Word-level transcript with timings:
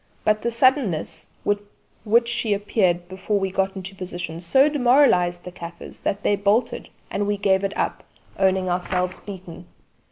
But 0.23 0.41
the 0.41 0.49
suddenness 0.49 1.27
with 1.45 1.61
which 2.05 2.27
she 2.27 2.55
appeared 2.55 3.07
before 3.07 3.39
we 3.39 3.51
got 3.51 3.75
into 3.75 3.93
position 3.93 4.41
so 4.41 4.67
demoralised 4.67 5.43
the 5.43 5.51
kaffirs 5.51 5.99
that 5.99 6.23
they 6.23 6.35
bolted, 6.35 6.89
and 7.11 7.27
we 7.27 7.37
gave 7.37 7.63
it 7.63 7.77
up, 7.77 8.03
owning 8.39 8.67
ourselves 8.67 9.19
beaten. 9.19 9.67